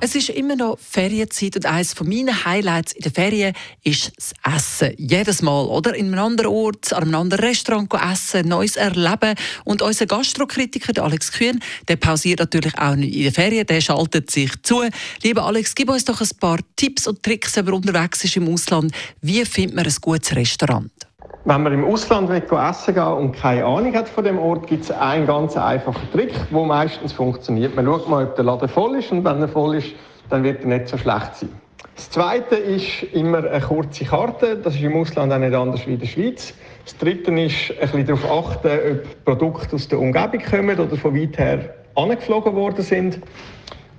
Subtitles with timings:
[0.00, 3.52] Es ist immer noch Ferienzeit und eines meiner Highlights in den Ferien
[3.82, 4.94] ist das Essen.
[4.96, 5.92] Jedes Mal, oder?
[5.92, 9.34] In einem anderen Ort, an einem anderen Restaurant essen, Neues erleben.
[9.64, 11.58] Und unser Gastrokritiker, Alex Kühn,
[11.88, 14.84] der pausiert natürlich auch nicht in den Ferien, der schaltet sich zu.
[15.24, 18.48] Lieber Alex, gib uns doch ein paar Tipps und Tricks, wenn man unterwegs ist im
[18.48, 18.92] Ausland.
[19.20, 21.07] Wie findet man ein gutes Restaurant?
[21.44, 24.84] Wenn man im Ausland will essen gehen und keine Ahnung hat von dem Ort, gibt
[24.84, 27.74] es einen ganz einfachen Trick, der meistens funktioniert.
[27.76, 29.94] Man schaut mal, ob der Laden voll ist und wenn er voll ist,
[30.30, 31.50] dann wird er nicht so schlecht sein.
[31.94, 34.56] Das Zweite ist immer eine kurze Karte.
[34.56, 36.54] Das ist im Ausland auch nicht anders wie in der Schweiz.
[36.84, 41.14] Das Dritte ist, ein bisschen darauf achten, ob Produkte aus der Umgebung kommen oder von
[41.16, 43.20] weit her angeflogen worden sind.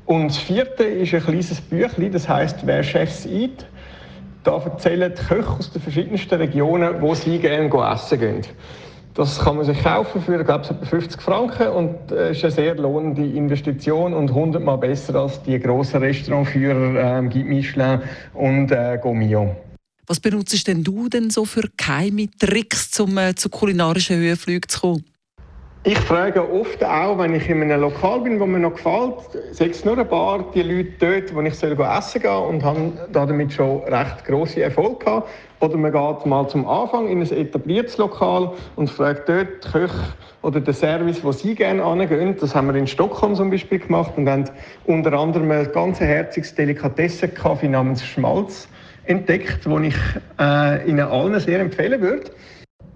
[0.06, 3.66] Und das Vierte ist ein kleines Büchlein, das heißt, wer Chefs eat.
[4.50, 8.42] Da erzählen die Köche aus den verschiedensten Regionen, wo sie gerne essen gehen.
[9.14, 12.52] Das kann man sich kaufen für, glaube ich, etwa 50 Franken und äh, ist eine
[12.52, 18.02] sehr lohnende Investition und hundertmal besser als die grossen Restaurantführer, äh, Guide Michelin
[18.34, 19.56] und äh, Gomio.
[20.08, 24.80] Was benutzt denn du denn so für geheime Tricks, um äh, zu kulinarischen Höhenflügen zu
[24.80, 25.06] kommen?
[25.86, 29.16] Ich frage oft auch, wenn ich in einem Lokal bin, wo mir noch gefällt,
[29.54, 33.54] sechs nur ein paar die Leute dort, wo ich soll essen gehen und habe damit
[33.54, 35.30] schon recht grosse Erfolg gehabt.
[35.62, 40.14] Oder man geht mal zum Anfang in ein etabliertes Lokal und fragt dort die Köche
[40.42, 42.36] oder den Service, wo sie gerne angehen.
[42.38, 44.50] Das haben wir in Stockholm zum Beispiel gemacht und haben
[44.86, 48.68] unter anderem ein ganz herziges Delikatessenkaffee namens Schmalz
[49.06, 49.98] entdeckt, den ich
[50.42, 52.32] äh, Ihnen allen sehr empfehlen würde.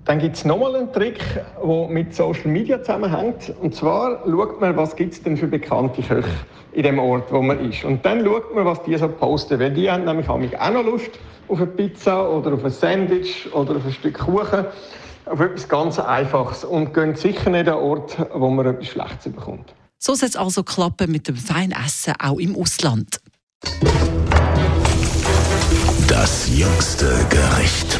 [0.06, 1.20] Dann gibt es nochmal einen Trick,
[1.64, 3.54] der mit Social Media zusammenhängt.
[3.62, 6.30] Und zwar schaut man, was gibt es denn für bekannte Köche
[6.74, 7.86] in dem Ort, wo man ist.
[7.86, 9.60] Und dann schaut man, was die so posten.
[9.60, 11.12] Weil die haben nämlich auch noch Lust
[11.48, 14.66] auf eine Pizza oder auf ein Sandwich oder auf ein Stück Kuchen.
[15.26, 16.66] Auf etwas ganz Einfaches.
[16.66, 19.74] Und gehen sicher nicht an Ort, wo man etwas Schlechtes bekommt.
[20.00, 23.22] So soll es also klappen mit dem Feinessen auch im Ausland.
[26.10, 28.00] Das jüngste Gericht.